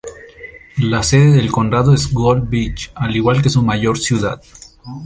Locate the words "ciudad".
3.99-4.41